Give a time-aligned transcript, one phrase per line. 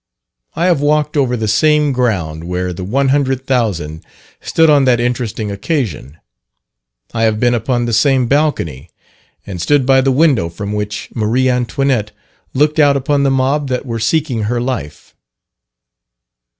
[0.55, 4.03] I have walked over the same ground where the one hundred thousand
[4.39, 6.17] stood on that interesting occasion.
[7.13, 8.89] I have been upon the same balcony,
[9.45, 12.13] and stood by the window from which Maria Antoinette
[12.55, 15.13] looked out upon the mob that were seeking her life.